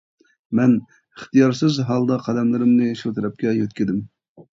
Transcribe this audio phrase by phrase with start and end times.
[0.59, 0.71] مەن
[1.17, 4.01] ئىختىيارسىز ھالدا قەدەملىرىمنى شۇ تەرەپكە يۆتكىدىم.